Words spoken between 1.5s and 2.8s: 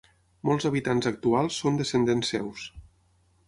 són descendents seus.